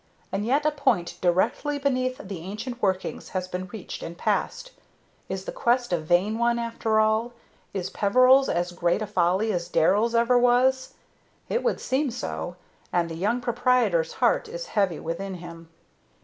[0.31, 4.71] And yet a point directly beneath the ancient workings has been reached and passed.
[5.29, 7.33] Is the quest a vain one, after all?
[7.71, 10.95] Is Peveril's as great a folly as Darrell's ever was?
[11.49, 12.55] It would seem so;
[12.91, 15.69] and the young proprietor's heart is heavy within him.